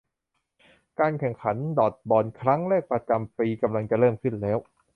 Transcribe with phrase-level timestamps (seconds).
[0.99, 4.57] การแข่งขันดอดจ์บอลครั้งแรกประจำปีกำลังจะเริ่มขึ้นแล้ว